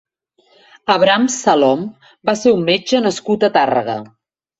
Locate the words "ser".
2.39-2.53